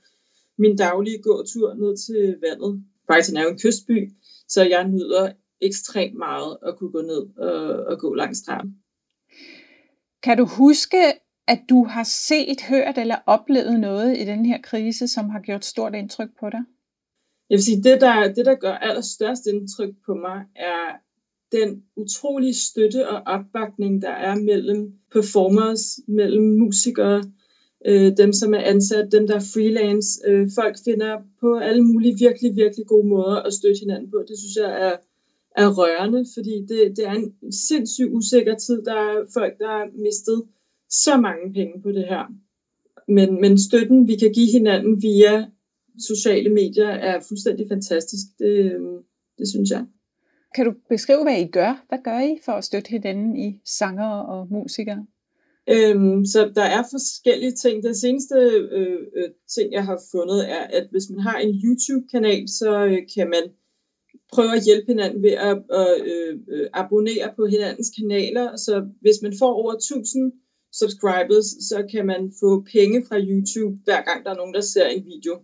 min 0.58 0.76
daglige 0.76 1.22
gåtur 1.22 1.74
ned 1.74 1.96
til 2.06 2.36
vandet. 2.46 2.84
Brighton 3.06 3.36
er 3.36 3.42
jo 3.42 3.50
en 3.50 3.58
kystby, 3.58 3.98
så 4.48 4.64
jeg 4.64 4.88
nyder 4.88 5.32
ekstremt 5.60 6.14
meget 6.14 6.56
at 6.66 6.76
kunne 6.76 6.90
gå 6.90 7.02
ned 7.02 7.26
og, 7.36 7.86
og 7.86 7.98
gå 7.98 8.14
langs 8.14 8.38
stranden. 8.38 8.74
Kan 10.22 10.38
du 10.38 10.44
huske, 10.44 10.98
at 11.48 11.60
du 11.68 11.84
har 11.84 12.04
set, 12.04 12.60
hørt 12.68 12.98
eller 12.98 13.16
oplevet 13.26 13.80
noget 13.80 14.18
i 14.18 14.24
den 14.24 14.46
her 14.46 14.58
krise, 14.62 15.08
som 15.08 15.30
har 15.30 15.40
gjort 15.40 15.64
stort 15.64 15.94
indtryk 15.94 16.28
på 16.40 16.50
dig? 16.50 16.60
Jeg 17.50 17.56
vil 17.56 17.62
sige, 17.62 17.82
det 17.82 18.00
der, 18.00 18.32
det 18.32 18.46
der 18.46 18.54
gør 18.54 18.72
allerstørst 18.72 19.46
indtryk 19.46 19.94
på 20.06 20.14
mig, 20.14 20.44
er 20.56 20.98
den 21.52 21.82
utrolige 21.96 22.54
støtte 22.54 23.08
og 23.08 23.22
opbakning, 23.26 24.02
der 24.02 24.10
er 24.10 24.34
mellem 24.34 24.92
performers, 25.12 26.00
mellem 26.08 26.58
musikere, 26.58 27.24
øh, 27.86 28.16
dem 28.16 28.32
som 28.32 28.54
er 28.54 28.60
ansat, 28.60 29.12
dem 29.12 29.26
der 29.26 29.34
er 29.34 29.50
freelance. 29.54 30.20
Øh, 30.26 30.48
folk 30.54 30.76
finder 30.84 31.18
på 31.40 31.58
alle 31.58 31.84
mulige 31.84 32.18
virkelig, 32.18 32.56
virkelig 32.56 32.86
gode 32.86 33.08
måder 33.08 33.36
at 33.36 33.52
støtte 33.52 33.80
hinanden 33.80 34.10
på. 34.10 34.24
Det 34.28 34.38
synes 34.38 34.56
jeg 34.56 34.88
er, 34.88 34.96
er 35.62 35.68
rørende, 35.78 36.24
fordi 36.34 36.54
det, 36.68 36.96
det 36.96 37.04
er 37.06 37.12
en 37.12 37.52
sindssygt 37.52 38.12
usikker 38.12 38.54
tid. 38.54 38.82
Der 38.82 38.94
er 38.94 39.26
folk, 39.34 39.58
der 39.58 39.66
har 39.66 39.86
mistet 40.04 40.42
så 40.90 41.16
mange 41.16 41.52
penge 41.52 41.82
på 41.82 41.88
det 41.92 42.06
her. 42.08 42.24
Men, 43.08 43.40
men 43.40 43.58
støtten, 43.58 44.08
vi 44.08 44.16
kan 44.16 44.32
give 44.32 44.52
hinanden 44.52 45.02
via 45.02 45.46
sociale 46.08 46.50
medier, 46.50 46.88
er 46.88 47.20
fuldstændig 47.28 47.66
fantastisk. 47.68 48.26
Det, 48.38 48.72
det 49.38 49.48
synes 49.48 49.70
jeg. 49.70 49.86
Kan 50.54 50.66
du 50.66 50.72
beskrive, 50.88 51.22
hvad 51.22 51.40
I 51.40 51.46
gør? 51.46 51.84
Hvad 51.88 51.98
gør 52.04 52.18
I 52.20 52.38
for 52.44 52.52
at 52.52 52.64
støtte 52.64 52.90
hinanden 52.90 53.36
i 53.36 53.60
sanger 53.64 54.08
og 54.08 54.48
musikere? 54.50 55.06
Øhm, 55.70 56.24
så 56.24 56.52
der 56.54 56.62
er 56.62 56.82
forskellige 56.90 57.52
ting. 57.52 57.82
Den 57.82 57.94
seneste 57.94 58.34
øh, 58.72 59.00
øh, 59.16 59.30
ting, 59.54 59.72
jeg 59.72 59.84
har 59.84 60.00
fundet, 60.12 60.50
er, 60.50 60.62
at 60.78 60.86
hvis 60.90 61.10
man 61.10 61.20
har 61.20 61.38
en 61.38 61.60
YouTube-kanal, 61.64 62.48
så 62.48 62.84
øh, 62.84 62.98
kan 63.14 63.28
man 63.28 63.42
prøver 64.32 64.52
at 64.58 64.64
hjælpe 64.64 64.87
hinanden 64.92 65.23
ved 65.23 65.35
at, 65.50 65.58
at 65.80 65.92
øh, 66.12 66.35
øh, 66.52 66.66
abonnere 66.73 67.28
på 67.37 67.47
hinandens 67.47 67.90
kanaler. 67.99 68.56
Så 68.56 68.75
hvis 69.00 69.18
man 69.23 69.35
får 69.38 69.52
over 69.61 69.73
1000 69.73 70.32
subscribers, 70.80 71.47
så 71.70 71.78
kan 71.92 72.06
man 72.06 72.32
få 72.40 72.50
penge 72.73 73.06
fra 73.08 73.18
YouTube, 73.28 73.75
hver 73.85 74.02
gang 74.08 74.25
der 74.25 74.30
er 74.30 74.40
nogen, 74.40 74.54
der 74.54 74.61
ser 74.61 74.87
en 74.87 75.04
video 75.06 75.35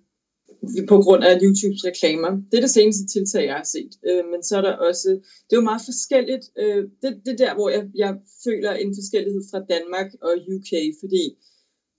på 0.89 0.97
grund 1.05 1.25
af 1.25 1.41
YouTubes 1.43 1.85
reklamer. 1.91 2.31
Det 2.51 2.57
er 2.57 2.65
det 2.67 2.77
seneste 2.79 3.07
tiltag, 3.07 3.45
jeg 3.47 3.55
har 3.55 3.69
set. 3.77 3.93
Øh, 4.09 4.25
men 4.33 4.41
så 4.43 4.57
er 4.57 4.61
der 4.61 4.73
også, 4.89 5.09
det 5.47 5.53
er 5.53 5.61
jo 5.63 5.71
meget 5.71 5.85
forskelligt. 5.91 6.45
Øh, 6.63 6.83
det, 7.03 7.11
det 7.25 7.33
er 7.33 7.41
der, 7.45 7.55
hvor 7.55 7.69
jeg, 7.75 7.85
jeg 7.95 8.13
føler 8.45 8.73
en 8.73 8.93
forskellighed 9.01 9.43
fra 9.51 9.61
Danmark 9.75 10.09
og 10.27 10.33
UK, 10.55 10.73
fordi 11.03 11.25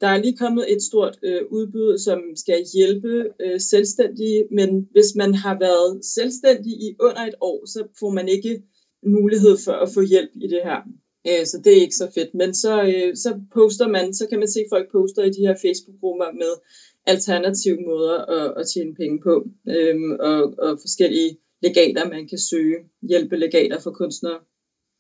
der 0.02 0.08
er 0.08 0.22
lige 0.22 0.38
kommet 0.38 0.72
et 0.74 0.82
stort 0.82 1.20
øh, 1.24 1.42
udbud, 1.50 1.98
som 1.98 2.20
skal 2.36 2.66
hjælpe 2.74 3.30
øh, 3.42 3.60
selvstændige, 3.60 4.48
men 4.52 4.88
hvis 4.92 5.16
man 5.16 5.34
har 5.34 5.60
været 5.60 6.06
selvstændig 6.06 6.72
i 6.72 6.96
under 7.00 7.22
et 7.22 7.36
år, 7.42 7.66
så 7.66 7.88
får 8.00 8.10
man 8.10 8.28
ikke 8.28 8.64
mulighed 9.06 9.58
for 9.66 9.72
at 9.72 9.90
få 9.94 10.02
hjælp 10.02 10.32
i 10.36 10.48
det 10.48 10.62
her. 10.64 10.80
Øh, 11.28 11.46
så 11.46 11.62
det 11.64 11.78
er 11.78 11.82
ikke 11.82 11.96
så 11.96 12.12
fedt. 12.16 12.34
Men 12.34 12.54
så, 12.54 12.84
øh, 12.84 13.16
så 13.16 13.40
poster 13.54 13.88
man, 13.88 14.14
så 14.14 14.28
kan 14.30 14.40
man 14.40 14.48
se 14.48 14.60
folk 14.74 14.92
poster 14.92 15.24
i 15.24 15.30
de 15.30 15.48
her 15.48 15.56
Facebook-grupper 15.64 16.32
med 16.42 16.54
alternative 17.06 17.80
måder 17.90 18.18
at, 18.38 18.54
at 18.60 18.68
tjene 18.74 18.96
penge 18.96 19.20
på, 19.28 19.36
øh, 19.70 19.96
og, 20.20 20.54
og 20.66 20.72
forskellige 20.82 21.38
legater, 21.62 22.10
man 22.10 22.28
kan 22.28 22.40
søge, 22.50 22.78
hjælpe 23.02 23.36
legater 23.38 23.80
for 23.80 23.92
kunstnere. 23.92 24.40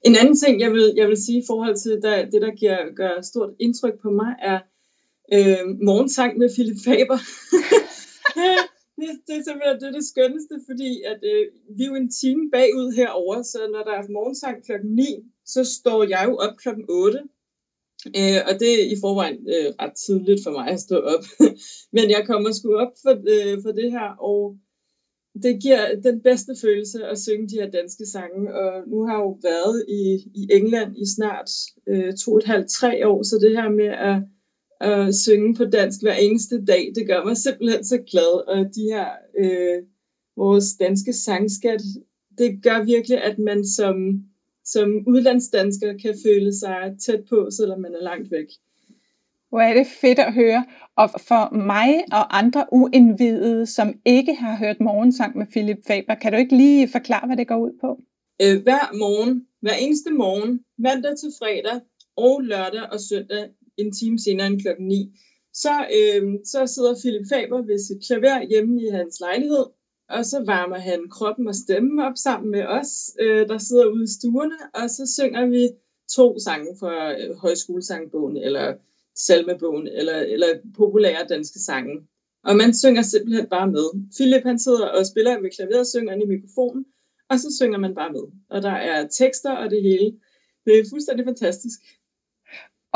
En 0.05 0.15
anden 0.21 0.37
ting, 0.37 0.61
jeg 0.61 0.71
vil, 0.71 0.93
jeg 0.95 1.07
vil 1.07 1.23
sige 1.25 1.39
i 1.39 1.47
forhold 1.47 1.75
til 1.75 2.01
der, 2.01 2.29
det, 2.29 2.41
der 2.41 2.51
giver, 2.55 2.95
gør 2.95 3.21
stort 3.21 3.53
indtryk 3.59 4.01
på 4.01 4.09
mig, 4.09 4.31
er 4.41 4.59
øh, 5.33 5.61
morgensang 5.89 6.37
med 6.37 6.49
Philip 6.55 6.79
Faber. 6.87 7.19
det, 8.99 9.09
det 9.27 9.33
er 9.37 9.43
simpelthen 9.43 9.79
det, 9.81 9.87
er 9.87 9.97
det 9.99 10.05
skønneste, 10.13 10.55
fordi 10.69 10.91
at, 11.11 11.19
øh, 11.31 11.43
vi 11.77 11.83
er 11.83 11.91
jo 11.91 11.95
en 11.95 12.11
time 12.21 12.43
bagud 12.55 12.89
herover, 12.99 13.41
så 13.41 13.59
når 13.73 13.83
der 13.87 13.95
er 13.99 14.13
morgensang 14.17 14.65
klokken 14.65 14.91
9, 14.95 15.05
så 15.45 15.61
står 15.77 15.99
jeg 16.13 16.23
jo 16.29 16.35
op 16.45 16.55
klokken 16.57 16.85
8 16.89 17.19
Øh, 18.19 18.41
og 18.49 18.53
det 18.61 18.71
er 18.73 18.85
i 18.93 18.97
forvejen 19.03 19.39
øh, 19.55 19.69
ret 19.81 19.95
tidligt 20.05 20.41
for 20.43 20.51
mig 20.51 20.67
at 20.67 20.79
stå 20.79 20.97
op. 21.13 21.25
Men 21.95 22.05
jeg 22.15 22.23
kommer 22.25 22.51
sgu 22.51 22.75
op 22.75 22.93
for, 23.03 23.13
øh, 23.33 23.61
for 23.63 23.71
det 23.71 23.91
her, 23.91 24.09
og 24.29 24.57
det 25.43 25.61
giver 25.63 26.01
den 26.07 26.21
bedste 26.21 26.53
følelse 26.61 27.05
at 27.05 27.19
synge 27.19 27.49
de 27.49 27.59
her 27.61 27.69
danske 27.71 28.05
sange. 28.05 28.53
Og 28.53 28.71
nu 28.87 29.05
har 29.05 29.13
jeg 29.13 29.23
jo 29.23 29.39
været 29.43 29.85
i, 29.87 30.01
i 30.41 30.43
England 30.57 30.97
i 30.97 31.05
snart 31.15 31.49
øh, 31.87 32.13
to 32.17 32.31
og 32.31 32.37
et 32.37 32.43
halvt, 32.43 32.69
tre 32.69 33.07
år, 33.07 33.23
så 33.23 33.35
det 33.41 33.51
her 33.51 33.69
med 33.69 33.91
at, 34.09 34.17
at 34.85 35.15
synge 35.15 35.55
på 35.55 35.65
dansk 35.65 36.01
hver 36.01 36.13
eneste 36.13 36.65
dag, 36.65 36.91
det 36.95 37.07
gør 37.07 37.23
mig 37.23 37.37
simpelthen 37.37 37.83
så 37.83 37.97
glad. 38.11 38.47
Og 38.47 38.57
de 38.75 38.81
her, 38.81 39.07
øh, 39.39 39.83
vores 40.37 40.65
danske 40.79 41.13
sangskat, 41.13 41.81
det 42.37 42.63
gør 42.63 42.83
virkelig, 42.83 43.23
at 43.23 43.39
man 43.39 43.65
som 43.65 43.95
som 44.65 45.03
udlandsdansker 45.07 45.97
kan 45.97 46.15
føle 46.25 46.53
sig 46.53 46.95
tæt 47.05 47.23
på, 47.29 47.47
selvom 47.51 47.79
man 47.81 47.95
er 47.95 48.03
langt 48.03 48.31
væk. 48.31 48.47
Hvor 49.49 49.59
er 49.59 49.73
det 49.73 49.87
fedt 50.01 50.19
at 50.19 50.33
høre. 50.33 50.65
Og 50.95 51.09
for 51.09 51.55
mig 51.55 52.03
og 52.11 52.37
andre 52.37 52.65
uindvidede, 52.71 53.65
som 53.65 53.93
ikke 54.05 54.35
har 54.35 54.57
hørt 54.57 54.79
morgensang 54.79 55.37
med 55.37 55.45
Philip 55.45 55.77
Faber, 55.87 56.15
kan 56.15 56.31
du 56.31 56.37
ikke 56.37 56.57
lige 56.57 56.87
forklare, 56.87 57.27
hvad 57.27 57.37
det 57.37 57.47
går 57.47 57.57
ud 57.57 57.71
på? 57.81 57.99
Øh, 58.41 58.63
hver 58.63 58.97
morgen, 58.97 59.47
hver 59.61 59.75
eneste 59.79 60.11
morgen, 60.13 60.59
mandag 60.77 61.17
til 61.17 61.29
fredag 61.39 61.81
og 62.15 62.41
lørdag 62.41 62.83
og 62.91 62.99
søndag, 62.99 63.49
en 63.77 63.91
time 63.91 64.19
senere 64.19 64.47
end 64.47 64.61
klokken 64.61 64.87
9, 64.87 65.11
så, 65.53 65.73
øh, 65.97 66.23
så 66.45 66.67
sidder 66.67 66.95
Philip 67.01 67.27
Faber 67.29 67.61
ved 67.61 67.79
sit 67.79 68.05
klaver 68.07 68.47
hjemme 68.49 68.81
i 68.81 68.89
hans 68.89 69.19
lejlighed 69.19 69.65
og 70.09 70.25
så 70.25 70.43
varmer 70.45 70.77
han 70.77 71.09
kroppen 71.09 71.47
og 71.47 71.55
stemmen 71.55 71.99
op 71.99 72.17
sammen 72.17 72.51
med 72.51 72.65
os, 72.65 73.11
øh, 73.21 73.47
der 73.47 73.57
sidder 73.57 73.85
ude 73.85 74.03
i 74.03 74.07
stuerne, 74.07 74.57
og 74.73 74.89
så 74.89 75.13
synger 75.17 75.45
vi 75.45 75.69
to 76.11 76.39
sange 76.39 76.77
fra 76.79 77.19
øh, 77.19 77.35
højskolesangbogen, 77.35 78.37
eller 78.37 78.73
salmebogen, 79.15 79.87
eller, 79.87 80.17
eller 80.17 80.47
populære 80.77 81.27
danske 81.29 81.59
sange. 81.59 82.07
Og 82.43 82.55
man 82.55 82.73
synger 82.73 83.01
simpelthen 83.01 83.47
bare 83.47 83.71
med. 83.71 83.87
Philip 84.15 84.43
han 84.43 84.59
sidder 84.59 84.87
og 84.87 85.05
spiller 85.05 85.39
med 85.39 85.49
klaveret 85.49 85.79
og 85.79 85.87
synger 85.87 86.13
i 86.13 86.25
mikrofonen, 86.25 86.85
og 87.29 87.39
så 87.39 87.55
synger 87.55 87.79
man 87.79 87.95
bare 87.95 88.11
med. 88.11 88.25
Og 88.49 88.61
der 88.61 88.75
er 88.91 89.07
tekster 89.07 89.51
og 89.51 89.69
det 89.71 89.81
hele. 89.81 90.13
Det 90.65 90.79
er 90.79 90.89
fuldstændig 90.89 91.25
fantastisk. 91.25 91.79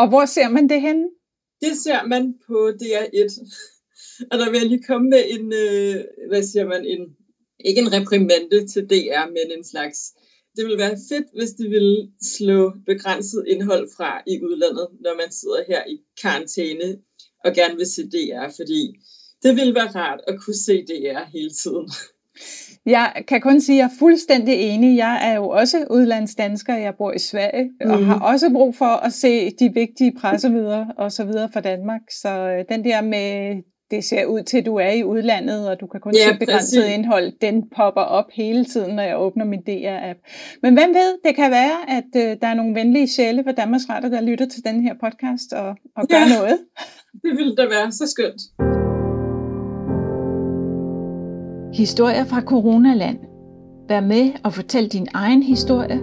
Og 0.01 0.07
hvor 0.09 0.25
ser 0.25 0.49
man 0.49 0.69
det 0.69 0.81
henne? 0.81 1.07
Det 1.61 1.77
ser 1.77 2.01
man 2.07 2.23
på 2.47 2.57
DR1. 2.81 3.31
Og 4.31 4.35
der 4.39 4.49
vil 4.49 4.59
jeg 4.59 4.69
lige 4.69 4.87
komme 4.91 5.09
med 5.09 5.23
en, 5.35 5.45
øh, 5.63 5.95
hvad 6.29 6.43
siger 6.43 6.65
man, 6.73 6.85
en, 6.85 7.03
ikke 7.65 7.81
en 7.81 7.93
reprimande 7.97 8.67
til 8.71 8.83
DR, 8.91 9.25
men 9.35 9.47
en 9.57 9.65
slags, 9.71 9.97
det 10.55 10.65
ville 10.65 10.83
være 10.85 10.97
fedt, 11.09 11.27
hvis 11.37 11.51
de 11.59 11.69
ville 11.75 11.97
slå 12.37 12.73
begrænset 12.85 13.43
indhold 13.47 13.89
fra 13.97 14.21
i 14.27 14.35
udlandet, 14.47 14.87
når 15.03 15.13
man 15.21 15.31
sidder 15.31 15.61
her 15.67 15.81
i 15.93 15.95
karantæne 16.21 16.89
og 17.45 17.53
gerne 17.53 17.75
vil 17.75 17.89
se 17.95 18.01
DR, 18.13 18.47
fordi 18.59 18.81
det 19.43 19.55
ville 19.55 19.75
være 19.75 19.95
rart 20.01 20.21
at 20.27 20.35
kunne 20.41 20.61
se 20.67 20.75
DR 20.89 21.23
hele 21.35 21.51
tiden. 21.63 21.87
Jeg 22.85 23.23
kan 23.27 23.41
kun 23.41 23.61
sige, 23.61 23.75
at 23.75 23.79
jeg 23.79 23.85
er 23.85 23.99
fuldstændig 23.99 24.55
enig. 24.55 24.97
Jeg 24.97 25.29
er 25.31 25.35
jo 25.35 25.49
også 25.49 25.85
udlandsdansker. 25.89 26.75
Jeg 26.75 26.93
bor 26.97 27.11
i 27.11 27.19
Sverige 27.19 27.69
mm. 27.85 27.91
og 27.91 28.05
har 28.05 28.19
også 28.19 28.49
brug 28.49 28.75
for 28.75 29.05
at 29.05 29.13
se 29.13 29.51
de 29.51 29.73
vigtige 29.73 30.13
pressemøder 30.19 30.85
og 30.97 31.11
så 31.11 31.23
videre 31.23 31.49
fra 31.53 31.61
Danmark. 31.61 32.01
Så 32.21 32.29
øh, 32.29 32.65
den 32.69 32.83
der 32.83 33.01
med 33.01 33.55
det 33.91 34.03
ser 34.03 34.25
ud 34.25 34.43
til, 34.43 34.57
at 34.57 34.65
du 34.65 34.75
er 34.75 34.91
i 34.91 35.03
udlandet, 35.03 35.69
og 35.69 35.79
du 35.79 35.87
kan 35.87 36.01
kun 36.01 36.13
ja, 36.15 36.31
se 36.31 36.39
begrænset 36.39 36.83
præcis. 36.83 36.95
indhold. 36.95 37.31
Den 37.41 37.69
popper 37.75 38.01
op 38.01 38.25
hele 38.33 38.65
tiden, 38.65 38.95
når 38.95 39.03
jeg 39.03 39.19
åbner 39.19 39.45
min 39.45 39.59
DR-app. 39.59 40.19
Men 40.63 40.73
hvem 40.73 40.89
ved, 40.89 41.17
det 41.25 41.35
kan 41.35 41.51
være, 41.51 41.77
at 41.97 42.29
øh, 42.31 42.37
der 42.41 42.47
er 42.47 42.53
nogle 42.53 42.75
venlige 42.75 43.07
sjæle 43.07 43.43
fra 43.43 43.51
Danmarks 43.51 43.89
Radio, 43.89 44.09
der 44.09 44.21
lytter 44.21 44.45
til 44.45 44.63
den 44.63 44.81
her 44.81 44.93
podcast 45.03 45.53
og, 45.53 45.75
og 45.95 46.07
gør 46.07 46.17
ja, 46.17 46.37
noget. 46.37 46.59
det 47.23 47.31
ville 47.37 47.55
da 47.55 47.65
være 47.65 47.91
så 47.91 48.07
skønt. 48.07 48.68
Historier 51.79 52.25
fra 52.25 52.41
Coronaland. 52.41 53.19
Vær 53.87 54.01
med 54.01 54.31
og 54.43 54.53
fortæl 54.53 54.87
din 54.87 55.07
egen 55.13 55.43
historie. 55.43 55.99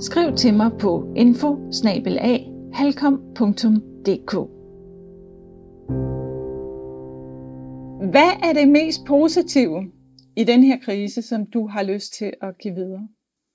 Skriv 0.00 0.36
til 0.36 0.54
mig 0.54 0.70
på 0.80 1.12
info 1.16 1.56
hvad 8.10 8.30
er 8.42 8.52
det 8.52 8.68
mest 8.68 9.00
positive 9.06 9.92
i 10.36 10.44
den 10.44 10.62
her 10.64 10.78
krise, 10.84 11.22
som 11.22 11.46
du 11.46 11.66
har 11.66 11.82
lyst 11.82 12.12
til 12.12 12.32
at 12.42 12.58
give 12.58 12.74
videre? 12.74 13.08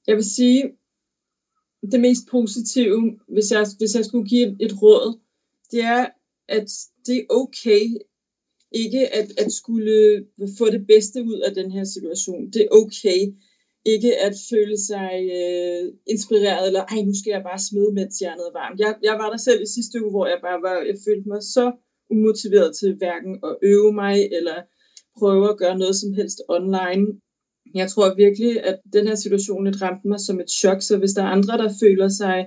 Jeg 0.07 0.15
vil 0.15 0.23
sige, 0.23 0.63
det 1.91 1.99
mest 2.01 2.27
positive, 2.31 3.19
hvis 3.27 3.51
jeg, 3.51 3.65
hvis 3.77 3.95
jeg 3.95 4.05
skulle 4.05 4.29
give 4.29 4.63
et 4.65 4.81
råd, 4.81 5.19
det 5.71 5.83
er, 5.83 6.05
at 6.47 6.69
det 7.05 7.17
er 7.17 7.25
okay 7.29 7.83
ikke 8.73 9.13
at, 9.15 9.27
at 9.37 9.51
skulle 9.51 10.25
få 10.57 10.65
det 10.69 10.87
bedste 10.87 11.23
ud 11.23 11.39
af 11.47 11.55
den 11.55 11.71
her 11.71 11.83
situation. 11.83 12.51
Det 12.53 12.61
er 12.61 12.75
okay 12.81 13.21
ikke 13.85 14.17
at 14.17 14.33
føle 14.49 14.77
sig 14.77 15.11
øh, 15.37 15.83
inspireret, 16.07 16.67
eller 16.67 16.83
ej, 16.91 17.01
nu 17.01 17.13
skal 17.19 17.31
jeg 17.31 17.43
bare 17.49 17.65
smide, 17.69 17.91
mens 17.93 18.21
jernet 18.21 18.45
er 18.47 18.59
varmt. 18.61 18.79
Jeg, 18.79 18.95
jeg 19.03 19.15
var 19.21 19.29
der 19.29 19.37
selv 19.37 19.61
i 19.61 19.73
sidste 19.75 20.03
uge, 20.03 20.11
hvor 20.11 20.27
jeg 20.27 20.39
bare 20.47 20.61
var, 20.67 20.75
jeg 20.89 20.97
følte 21.07 21.27
mig 21.29 21.41
så 21.55 21.65
umotiveret 22.09 22.75
til 22.75 22.95
hverken 23.01 23.33
at 23.49 23.53
øve 23.61 23.93
mig, 23.93 24.15
eller 24.37 24.57
prøve 25.19 25.49
at 25.49 25.57
gøre 25.57 25.77
noget 25.77 25.95
som 25.95 26.13
helst 26.13 26.39
online. 26.49 27.05
Jeg 27.75 27.87
tror 27.89 28.15
virkelig, 28.15 28.63
at 28.63 28.77
den 28.93 29.07
her 29.07 29.15
situation 29.15 29.65
lidt 29.65 29.81
ramte 29.81 30.07
mig 30.07 30.19
som 30.19 30.39
et 30.39 30.49
chok, 30.59 30.81
så 30.81 30.97
hvis 30.97 31.13
der 31.13 31.23
er 31.23 31.35
andre, 31.37 31.57
der 31.57 31.69
føler 31.83 32.09
sig 32.09 32.37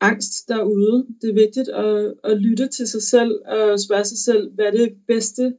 angst 0.00 0.48
derude, 0.48 1.06
det 1.20 1.28
er 1.30 1.40
vigtigt 1.44 1.68
at, 1.68 2.14
at 2.24 2.40
lytte 2.46 2.68
til 2.68 2.86
sig 2.88 3.02
selv 3.02 3.32
og 3.46 3.80
spørge 3.80 4.04
sig 4.04 4.18
selv, 4.18 4.54
hvad 4.54 4.64
er 4.64 4.70
det 4.70 4.92
bedste, 5.06 5.52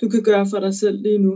du 0.00 0.08
kan 0.08 0.22
gøre 0.22 0.46
for 0.50 0.60
dig 0.60 0.74
selv 0.74 1.02
lige 1.02 1.18
nu. 1.18 1.32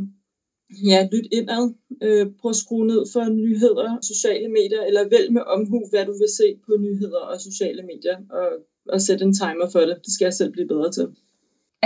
Ja, 0.90 1.08
lyt 1.12 1.28
indad. 1.32 1.74
Øh, 2.02 2.26
prøv 2.40 2.48
at 2.48 2.56
skrue 2.56 2.86
ned 2.86 3.02
for 3.12 3.24
nyheder, 3.28 3.98
sociale 4.02 4.48
medier, 4.48 4.82
eller 4.82 5.08
vælg 5.08 5.32
med 5.32 5.42
omhu, 5.46 5.78
hvad 5.90 6.06
du 6.06 6.12
vil 6.12 6.32
se 6.40 6.48
på 6.66 6.72
nyheder 6.80 7.22
og 7.32 7.40
sociale 7.40 7.82
medier, 7.82 8.18
og, 8.30 8.48
og 8.88 9.00
sæt 9.00 9.22
en 9.22 9.34
timer 9.34 9.68
for 9.72 9.80
det. 9.80 9.96
Det 10.04 10.12
skal 10.14 10.24
jeg 10.24 10.34
selv 10.34 10.52
blive 10.52 10.68
bedre 10.68 10.92
til. 10.92 11.06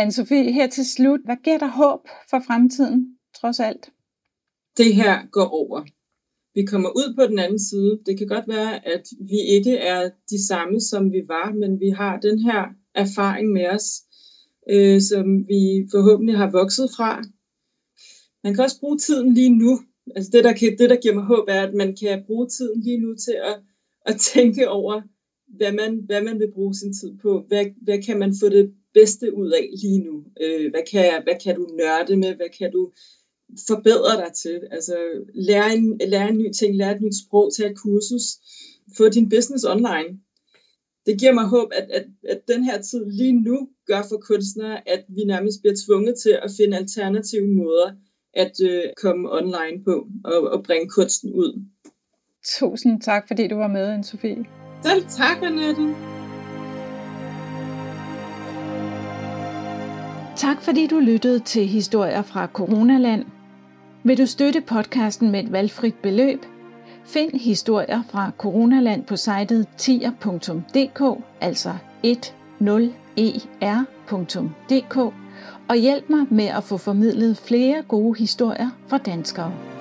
Anne-Sophie, 0.01 0.53
her 0.59 0.67
til 0.67 0.87
slut, 0.95 1.21
hvad 1.25 1.37
giver 1.45 1.59
dig 1.59 1.69
håb 1.69 2.01
for 2.31 2.41
fremtiden, 2.47 3.17
trods 3.41 3.61
alt? 3.61 3.91
Det 4.77 4.95
her 4.95 5.27
går 5.31 5.49
over. 5.63 5.85
Vi 6.55 6.65
kommer 6.65 6.89
ud 6.89 7.15
på 7.19 7.27
den 7.27 7.39
anden 7.39 7.59
side. 7.59 8.01
Det 8.07 8.19
kan 8.19 8.27
godt 8.27 8.49
være, 8.49 8.87
at 8.95 9.05
vi 9.21 9.41
ikke 9.57 9.77
er 9.77 10.11
de 10.31 10.47
samme, 10.47 10.81
som 10.81 11.13
vi 11.13 11.23
var, 11.29 11.53
men 11.53 11.81
vi 11.81 11.89
har 11.89 12.21
den 12.21 12.39
her 12.39 12.63
erfaring 12.95 13.53
med 13.53 13.67
os, 13.67 13.87
øh, 14.71 15.01
som 15.01 15.49
vi 15.49 15.89
forhåbentlig 15.91 16.37
har 16.37 16.51
vokset 16.51 16.89
fra. 16.97 17.23
Man 18.45 18.55
kan 18.55 18.65
også 18.65 18.81
bruge 18.81 18.99
tiden 18.99 19.35
lige 19.35 19.59
nu. 19.59 19.81
Altså 20.17 20.31
det, 20.35 20.45
der, 20.45 20.53
kan, 20.53 20.79
det, 20.79 20.91
der 20.91 20.97
giver 20.97 21.15
mig 21.15 21.25
håb, 21.25 21.45
er, 21.49 21.63
at 21.63 21.75
man 21.75 21.97
kan 21.97 22.23
bruge 22.27 22.49
tiden 22.49 22.81
lige 22.81 22.99
nu 22.99 23.15
til 23.15 23.37
at, 23.51 23.57
at 24.07 24.21
tænke 24.21 24.69
over, 24.69 25.03
hvad 25.57 25.73
man, 25.73 26.03
hvad 26.07 26.23
man 26.23 26.39
vil 26.39 26.53
bruge 26.53 26.75
sin 26.75 26.93
tid 26.93 27.19
på. 27.23 27.45
Hvad, 27.49 27.65
hvad 27.83 28.03
kan 28.03 28.19
man 28.19 28.35
få 28.41 28.49
det 28.49 28.75
bedste 28.95 29.35
ud 29.35 29.51
af 29.51 29.69
lige 29.83 29.99
nu? 29.99 30.25
Øh, 30.41 30.71
hvad, 30.71 30.83
kan, 30.91 31.23
hvad 31.23 31.35
kan 31.45 31.55
du 31.57 31.67
nørde 31.79 32.17
med? 32.17 32.35
Hvad 32.37 32.51
kan 32.59 32.73
du 32.73 32.93
forbedre 33.69 34.17
dig 34.23 34.33
til? 34.43 34.61
Altså 34.71 34.97
lære 35.35 35.75
en, 35.77 36.01
lære 36.09 36.29
en 36.29 36.39
ny 36.39 36.53
ting, 36.53 36.77
lære 36.77 36.95
et 36.97 37.03
nyt 37.03 37.17
sprog, 37.25 37.53
tage 37.57 37.71
et 37.71 37.79
kursus, 37.79 38.27
få 38.97 39.09
din 39.09 39.29
business 39.29 39.65
online. 39.65 40.21
Det 41.07 41.19
giver 41.21 41.33
mig 41.33 41.45
håb, 41.45 41.69
at, 41.75 41.89
at, 41.91 42.07
at 42.29 42.41
den 42.49 42.65
her 42.65 42.83
tid 42.83 43.11
lige 43.11 43.33
nu 43.33 43.69
gør 43.87 44.03
for 44.11 44.19
kunstnere, 44.29 44.89
at 44.89 45.05
vi 45.09 45.25
nærmest 45.25 45.61
bliver 45.61 45.77
tvunget 45.87 46.15
til 46.23 46.39
at 46.43 46.51
finde 46.59 46.77
alternative 46.77 47.47
måder 47.47 47.91
at 48.35 48.53
øh, 48.71 48.83
komme 49.03 49.33
online 49.33 49.85
på 49.85 50.07
og, 50.25 50.41
og 50.53 50.65
bringe 50.65 50.89
kunsten 50.89 51.33
ud. 51.33 51.65
Tusind 52.59 53.01
tak, 53.01 53.27
fordi 53.27 53.49
du 53.49 53.57
var 53.57 53.69
med, 53.69 53.95
Anne-Sophie. 53.95 54.47
Selv 54.83 55.03
tak, 55.09 55.43
Annette. 55.43 55.95
Tak 60.37 60.63
fordi 60.63 60.87
du 60.87 60.99
lyttede 60.99 61.39
til 61.39 61.67
Historier 61.67 62.23
fra 62.23 62.47
Coronaland. 62.47 63.25
Vil 64.05 64.19
du 64.19 64.27
støtte 64.27 64.61
podcasten 64.61 65.31
med 65.31 65.45
et 65.45 65.53
valgfrit 65.53 65.95
beløb? 66.03 66.39
Find 67.07 67.41
historier 67.41 68.03
fra 68.11 68.31
Coronaland 68.39 69.05
på 69.05 69.17
sitet 69.17 69.67
tier.dk, 69.77 71.25
altså 71.41 71.73
10er.dk, 73.19 74.97
og 75.69 75.77
hjælp 75.77 76.09
mig 76.09 76.27
med 76.31 76.47
at 76.47 76.65
få 76.65 76.77
formidlet 76.77 77.37
flere 77.37 77.83
gode 77.83 78.19
historier 78.19 78.71
fra 78.89 78.99
danskere. 78.99 79.76